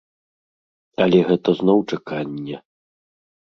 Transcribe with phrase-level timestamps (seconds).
[1.05, 2.57] Але гэта зноў чаканне.